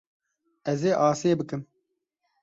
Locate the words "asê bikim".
1.07-1.61